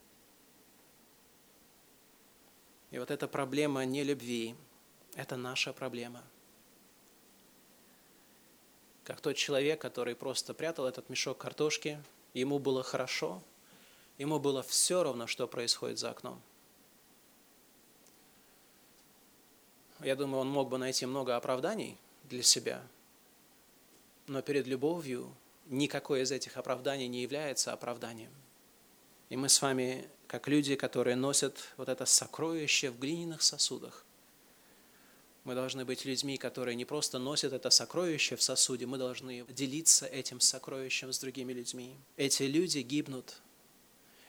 [2.90, 4.54] И вот эта проблема не любви,
[5.14, 6.22] это наша проблема.
[9.02, 13.42] Как тот человек, который просто прятал этот мешок картошки, ему было хорошо,
[14.16, 16.40] ему было все равно, что происходит за окном–
[20.04, 22.82] я думаю, он мог бы найти много оправданий для себя,
[24.26, 25.34] но перед любовью
[25.66, 28.32] никакое из этих оправданий не является оправданием.
[29.30, 34.04] И мы с вами, как люди, которые носят вот это сокровище в глиняных сосудах,
[35.44, 40.06] мы должны быть людьми, которые не просто носят это сокровище в сосуде, мы должны делиться
[40.06, 41.96] этим сокровищем с другими людьми.
[42.16, 43.42] Эти люди гибнут.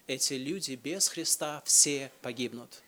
[0.06, 2.82] Эти люди без Христа все погибнут.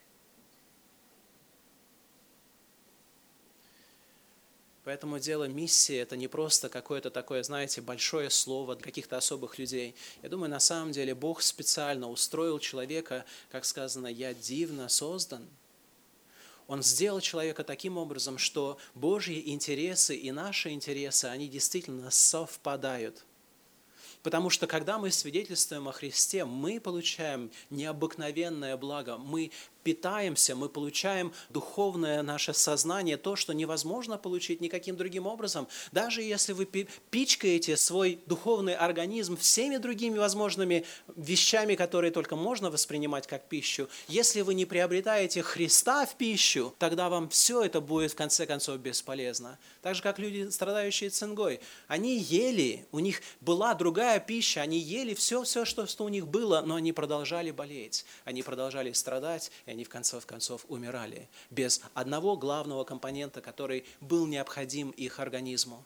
[4.88, 9.94] Поэтому дело миссии– это не просто какое-то такое, знаете, большое слово каких-то особых людей.
[10.22, 15.46] Я думаю, на самом деле Бог специально устроил человека, как сказано, «я дивно создан».
[16.68, 23.26] Он сделал человека таким образом, что Божьи интересы и наши интересы, они действительно совпадают.
[24.22, 29.50] Потому что когда мы свидетельствуем о Христе, мы получаем необыкновенное благо, мы
[29.82, 35.68] питаемся, мы получаем духовное наше сознание, то, что невозможно получить никаким другим образом.
[35.92, 36.66] Даже если вы
[37.10, 40.84] пичкаете свой духовный организм всеми другими возможными
[41.16, 47.08] вещами, которые только можно воспринимать как пищу, если вы не приобретаете Христа в пищу, тогда
[47.08, 49.58] вам все это будет в конце концов бесполезно.
[49.82, 51.60] Так же, как люди, страдающие цингой.
[51.86, 56.62] Они ели, у них была другая пища, они ели все-все, что, что у них было,
[56.64, 62.38] но они продолжали болеть, они продолжали страдать, и они в конце концов умирали без одного
[62.38, 65.84] главного компонента, который был необходим их организму.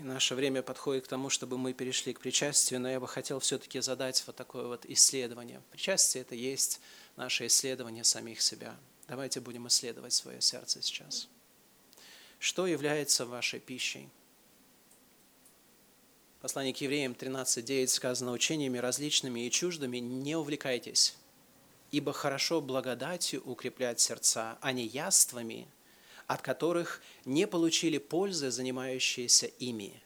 [0.00, 3.38] И наше время подходит к тому, чтобы мы перешли к причастию, но я бы хотел
[3.38, 5.62] все-таки задать вот такое вот исследование.
[5.70, 6.80] Причастие– это есть
[7.14, 8.76] наше исследование самих себя.
[9.06, 11.28] Давайте будем исследовать свое сердце сейчас.
[12.40, 14.08] Что является вашей пищей?
[16.40, 21.14] Послание к евреям 13.9 сказано, учениями различными и чуждыми не увлекайтесь,
[21.90, 25.68] ибо хорошо благодатью укреплять сердца, а не яствами,
[26.26, 30.00] от которых не получили пользы занимающиеся ими.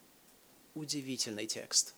[0.74, 1.94] Удивительный текст.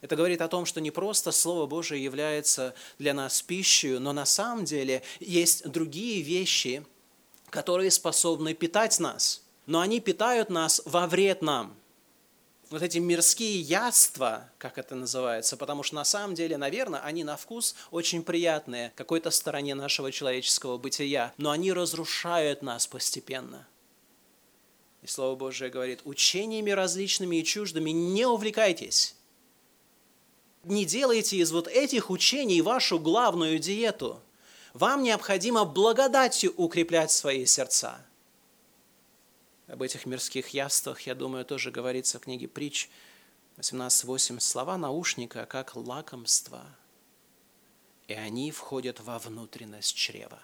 [0.00, 4.26] Это говорит о том, что не просто Слово Божие является для нас пищей, но на
[4.26, 6.84] самом деле есть другие вещи,
[7.48, 9.42] которые способны питать нас.
[9.64, 11.76] Но они питают нас во вред нам–
[12.70, 17.36] вот эти мирские яства, как это называется, потому что на самом деле, наверное, они на
[17.36, 23.66] вкус очень приятные какой-то стороне нашего человеческого бытия, но они разрушают нас постепенно.
[25.02, 29.14] И Слово Божие говорит, учениями различными и чуждыми не увлекайтесь.
[30.64, 34.20] Не делайте из вот этих учений вашу главную диету.
[34.74, 38.04] Вам необходимо благодатью укреплять свои сердца–
[39.66, 42.88] об этих мирских яствах, я думаю, тоже говорится в книге притч
[43.56, 44.38] 18.8.
[44.40, 46.64] Слова наушника, как лакомство,
[48.06, 50.40] и они входят во внутренность чрева.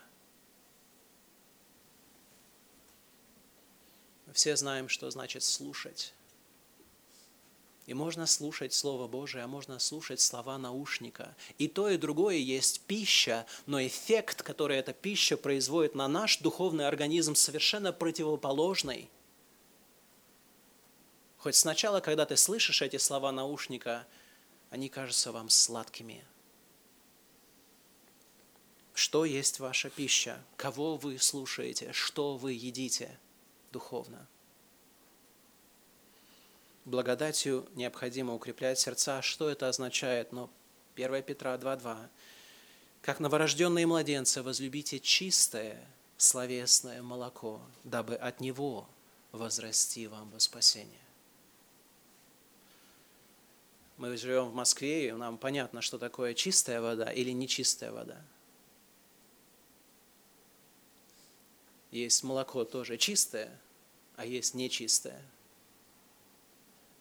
[4.32, 6.14] Все знаем, что значит слушать.
[7.86, 11.34] И можно слушать Слово Божие, а можно слушать слова наушника.
[11.58, 16.86] И то, и другое есть пища, но эффект, который эта пища производит на наш духовный
[16.86, 19.10] организм, совершенно противоположный.
[21.38, 24.06] Хоть сначала, когда ты слышишь эти слова наушника,
[24.70, 26.24] они кажутся вам сладкими.
[28.94, 30.40] Что есть ваша пища?
[30.56, 31.92] Кого вы слушаете?
[31.92, 33.18] Что вы едите
[33.72, 34.28] духовно?
[36.84, 39.22] Благодатью необходимо укреплять сердца.
[39.22, 40.32] Что это означает?
[40.32, 40.50] Ну,
[40.94, 42.08] 1 Петра 2.2.
[43.02, 45.78] «Как новорожденные младенцы возлюбите чистое
[46.16, 48.88] словесное молоко, дабы от него
[49.32, 50.98] возрасти вам во спасение».
[53.98, 58.20] Мы живем в Москве, и нам понятно, что такое чистая вода или нечистая вода.
[61.90, 63.60] Есть молоко тоже чистое,
[64.16, 65.22] а есть нечистое–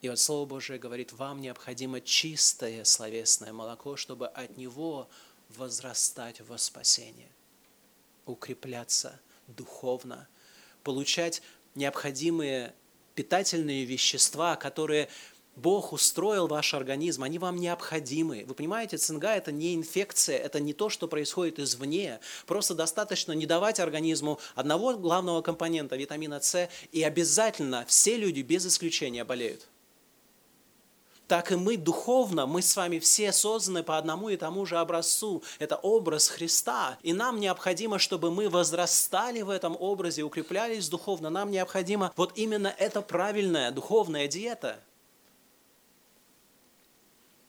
[0.02, 5.08] и вот Слово Божие говорит, вам необходимо чистое словесное молоко, чтобы от него
[5.50, 7.30] возрастать во спасение,
[8.26, 10.28] укрепляться духовно,
[10.84, 11.44] получать
[11.76, 12.74] необходимые
[13.14, 15.08] питательные вещества, которые
[15.56, 18.46] Бог устроил ваш организм, они вам необходимы.
[18.48, 22.22] Вы понимаете, цинга– это не инфекция, это не то, что происходит извне.
[22.48, 28.66] Просто достаточно не давать организму одного главного компонента, витамина С, и обязательно все люди без
[28.66, 29.68] исключения болеют
[31.32, 35.42] так и мы духовно, мы с вами все созданы по одному и тому же образцу.
[35.60, 36.98] Это образ Христа.
[37.04, 41.30] И нам необходимо, чтобы мы возрастали в этом образе, укреплялись духовно.
[41.30, 44.78] Нам необходимо вот именно эта правильная духовная диета.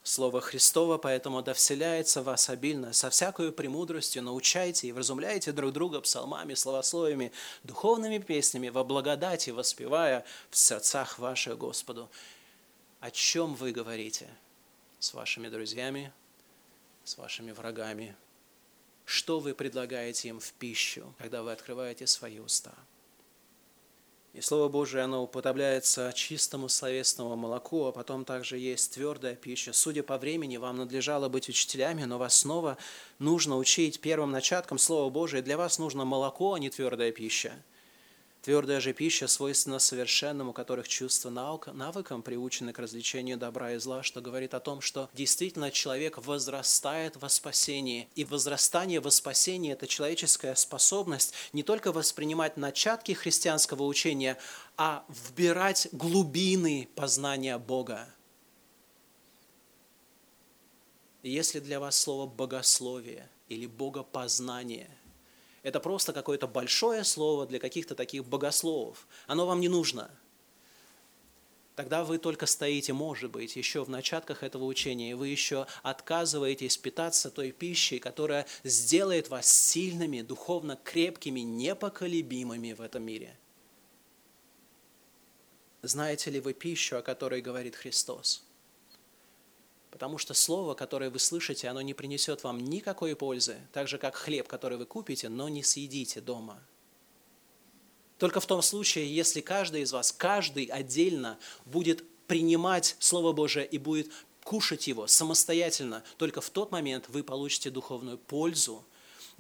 [0.04, 5.72] Слово Христово поэтому да вселяется в вас обильно, со всякою премудростью научайте и вразумляйте друг
[5.72, 7.32] друга псалмами, словословиями,
[7.64, 12.08] духовными песнями, во благодати воспевая в сердцах ваших Господу
[13.03, 14.28] о чем вы говорите
[15.00, 16.12] с вашими друзьями,
[17.03, 18.14] с вашими врагами,
[19.05, 22.72] что вы предлагаете им в пищу, когда вы открываете свои уста.
[24.34, 29.72] И Слово Божие, оно уподобляется чистому словесному молоку, а потом также есть твердая пища.
[29.72, 32.78] Судя по времени, вам надлежало быть учителями, но вас снова
[33.18, 35.42] нужно учить первым начатком Слова Божия.
[35.42, 37.53] Для вас нужно молоко, а не твердая пища–
[38.43, 43.78] Твердая же пища свойственна совершенному, у которых чувства наука, навыкам приучены к развлечению добра и
[43.78, 48.09] зла, что говорит о том, что действительно человек возрастает во спасении.
[48.16, 54.36] И возрастание во спасении– это человеческая способность не только воспринимать начатки христианского учения,
[54.76, 58.09] а вбирать глубины познания Бога.
[61.22, 64.90] И если для вас слово «богословие» или «богопознание»–
[65.62, 70.10] это просто какое-то большое слово для каких-то таких богословов, оно вам не нужно–
[71.74, 76.76] тогда вы только стоите, может быть, еще в начатках этого учения, и вы еще отказываетесь
[76.76, 83.36] питаться той пищей, которая сделает вас сильными, духовно крепкими, непоколебимыми в этом мире.
[85.82, 88.44] Знаете ли вы пищу, о которой говорит Христос?
[89.93, 94.16] Потому что слово, которое вы слышите, оно не принесет вам никакой пользы, так же как
[94.16, 96.61] хлеб, который вы купите, но не съедите дома–
[98.22, 103.78] только в том случае, если каждый из вас, каждый отдельно будет принимать Слово Божие и
[103.78, 104.12] будет
[104.45, 108.84] кушать его самостоятельно, только в тот момент вы получите духовную пользу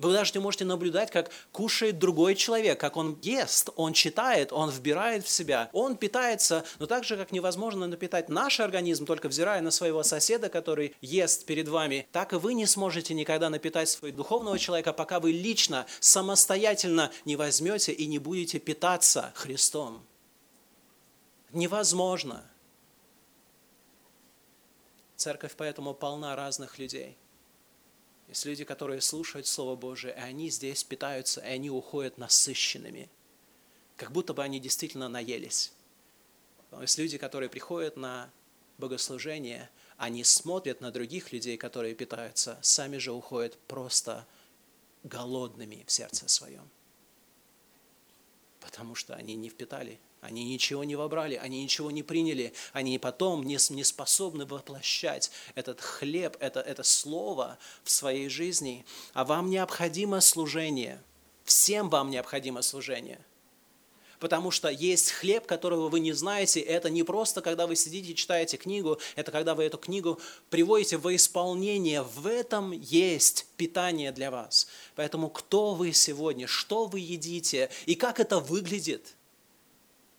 [0.08, 4.70] вы даже не можете наблюдать, как кушает другой человек, как он ест, он читает, он
[4.70, 9.60] вбирает в себя, он питается, но так же, как невозможно напитать наш организм, только взирая
[9.60, 14.16] на своего соседа, который ест перед вами, так и вы не сможете никогда напитать своего
[14.16, 20.04] духовного человека, пока вы лично, самостоятельно не возьмете и не будете питаться Христом.
[21.52, 22.44] Невозможно.
[25.16, 27.16] Церковь поэтому полна разных людей.
[28.32, 33.10] Есть люди, которые слушают Слово Божие, и они здесь питаются, и они уходят насыщенными,
[33.98, 35.70] как будто бы они действительно наелись.
[36.80, 38.30] Есть люди, которые приходят на
[38.78, 39.68] богослужение,
[39.98, 44.26] они смотрят на других людей, которые питаются, сами же уходят просто
[45.02, 46.70] голодными в сердце своем,
[48.60, 53.42] потому что они не впитали они ничего не вобрали, они ничего не приняли, они потом
[53.42, 58.86] не, не способны воплощать этот хлеб, это, это слово в своей жизни.
[59.14, 61.02] А вам необходимо служение.
[61.42, 63.18] Всем вам необходимо служение.
[64.20, 66.60] Потому что есть хлеб, которого вы не знаете.
[66.60, 70.20] Это не просто, когда вы сидите и читаете книгу, это когда вы эту книгу
[70.50, 72.02] приводите в исполнение.
[72.02, 74.68] В этом есть питание для вас.
[74.94, 79.16] Поэтому кто вы сегодня, что вы едите и как это выглядит–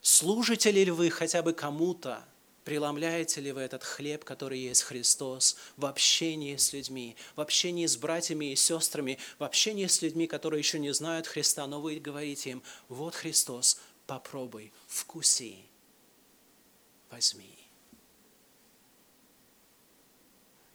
[0.04, 2.26] Служите ли вы хотя бы кому-то?
[2.66, 7.96] Преломляете ли вы этот хлеб, который есть Христос, в общении с людьми, в общении с
[7.96, 12.52] братьями и сестрами, в общении с людьми, которые еще не знают Христа, но вы говорите
[12.52, 15.60] им, вот Христос, попробуй, вкуси,
[17.10, 17.58] возьми.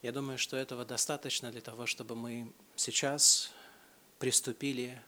[0.01, 3.51] Я думаю, что этого достаточно для того, чтобы мы сейчас
[4.19, 5.03] приступили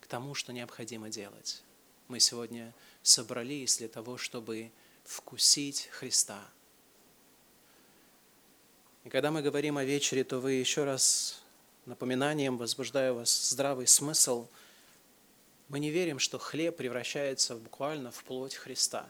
[0.00, 1.62] к тому, что необходимо делать.
[2.08, 4.70] Мы сегодня собрались для того, чтобы
[5.04, 6.40] вкусить Христа.
[9.04, 11.42] И когда мы говорим о вечере, то вы еще раз
[11.86, 14.46] напоминанием, возбуждаю вас здравый смысл.
[15.68, 19.08] Мы не верим, что хлеб превращается буквально в плоть Христа.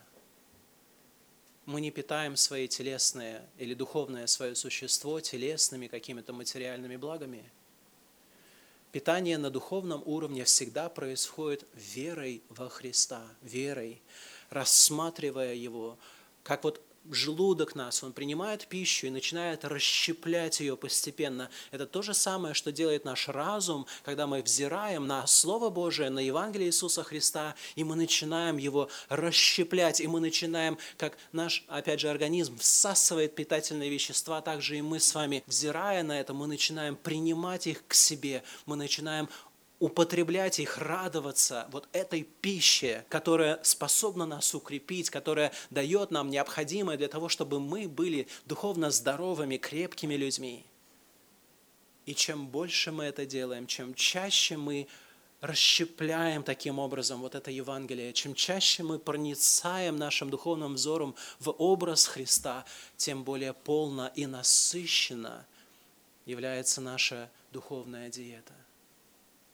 [1.67, 7.45] Мы не питаем свои телесное или духовное свое существо телесными какими-то материальными благами–
[8.93, 14.03] Питание на духовном уровне всегда происходит верой во Христа, верой,
[14.51, 15.99] рассматривая Его,
[16.43, 21.51] как вот желудок нас, он принимает пищу и начинает расщеплять ее постепенно.
[21.71, 26.21] Это то же самое, что делает наш разум, когда мы взираем на Слово Божие, на
[26.21, 32.09] Евангелие Иисуса Христа, и мы начинаем его расщеплять, и мы начинаем, как наш, опять же,
[32.09, 37.67] организм всасывает питательные вещества, также и мы с вами, взирая на это, мы начинаем принимать
[37.67, 39.29] их к себе, мы начинаем
[39.83, 47.09] употреблять их, радоваться вот этой пище, которая способна нас укрепить, которая дает нам необходимое для
[47.09, 50.65] того, чтобы мы были духовно здоровыми, крепкими людьми.
[52.07, 54.87] И чем больше мы это делаем, чем чаще мы
[55.41, 62.07] расщепляем таким образом вот это Евангелие, чем чаще мы проницаем нашим духовным взором в образ
[62.07, 62.65] Христа,
[62.97, 65.45] тем более полно и насыщенно
[66.25, 68.55] является наша духовная диета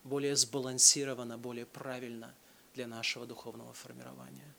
[0.08, 2.34] более сбалансировано, более правильно
[2.74, 4.54] для нашего духовного формирования.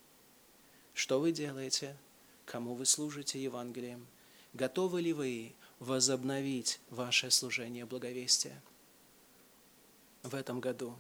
[0.94, 1.98] Что вы делаете?
[2.46, 4.08] Кому вы служите Евангелием?
[4.54, 8.62] Готовы ли вы возобновить ваше служение благовестия
[10.24, 10.96] в этом году?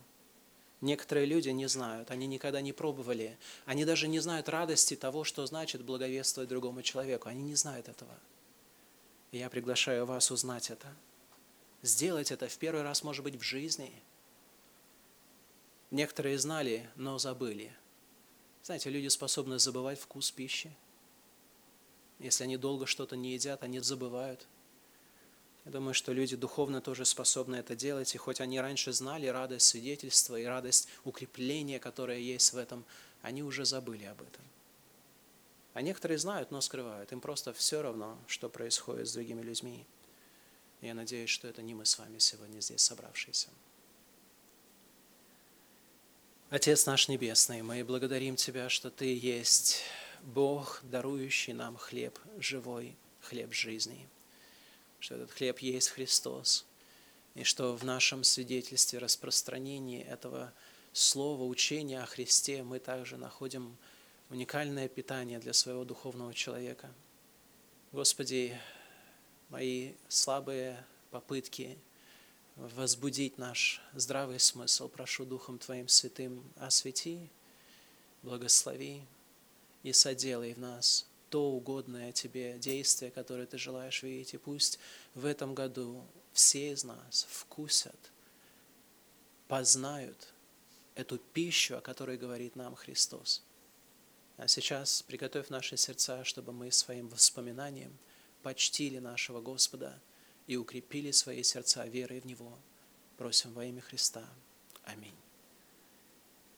[0.81, 5.45] Некоторые люди не знают, они никогда не пробовали, они даже не знают радости того, что
[5.45, 7.27] значит благовествовать другому человеку.
[7.27, 8.17] Они не знают этого.
[9.31, 10.87] Я приглашаю вас узнать это.
[11.81, 13.91] Сделать это в первый раз, может быть, в жизни–
[15.91, 17.75] Некоторые знали, но забыли.
[18.63, 20.75] Знаете, люди способны забывать вкус пищи.
[22.19, 24.47] Если они долго что-то не едят, они забывают.
[25.65, 29.67] Я думаю, что люди духовно тоже способны это делать, и хоть они раньше знали радость
[29.67, 32.85] свидетельства и радость укрепления, которая есть в этом,
[33.21, 34.43] они уже забыли об этом.
[35.73, 37.11] А некоторые знают, но скрывают.
[37.11, 39.85] Им просто все равно, что происходит с другими людьми.
[40.81, 43.49] Я надеюсь, что это не мы с вами сегодня здесь собравшиеся.
[46.51, 49.83] Отец наш Небесный, мы благодарим Тебя, что Ты есть
[50.23, 54.09] Бог, дарующий нам хлеб живой, хлеб жизни,
[54.99, 56.65] что этот хлеб есть Христос,
[57.35, 60.51] и что в нашем свидетельстве распространении этого
[60.91, 63.77] слова, учения о Христе мы также находим
[64.31, 66.91] уникальное питание для своего духовного человека.
[67.91, 68.59] Господи,
[69.49, 71.77] мои слабые попытки–
[72.59, 74.89] возбудить наш здравый смысл.
[74.89, 77.29] Прошу Духом Твоим Святым, освети,
[78.21, 79.01] благослови
[79.83, 84.33] и соделай в нас то угодное Тебе действие, которое Ты желаешь видеть.
[84.33, 84.77] И пусть
[85.15, 86.03] в этом году
[86.33, 88.11] все из нас вкусят,
[89.47, 90.27] познают
[90.95, 93.41] эту пищу, о которой говорит нам Христос.
[94.35, 97.97] А сейчас приготовь наши сердца, чтобы мы своим воспоминанием
[98.43, 99.97] почтили нашего Господа–
[100.49, 102.57] и укрепили свои сердца верой в Него.
[103.17, 104.27] Просим во имя Христа.
[104.83, 105.13] Аминь.